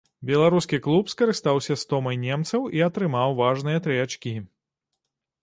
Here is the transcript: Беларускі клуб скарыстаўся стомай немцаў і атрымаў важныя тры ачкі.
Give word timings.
Беларускі 0.27 0.77
клуб 0.85 1.11
скарыстаўся 1.13 1.77
стомай 1.83 2.17
немцаў 2.25 2.67
і 2.79 2.83
атрымаў 2.89 3.37
важныя 3.43 3.85
тры 3.87 4.01
ачкі. 4.07 4.35